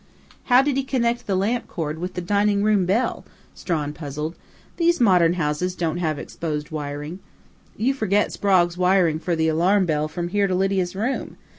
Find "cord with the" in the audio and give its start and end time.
1.67-2.21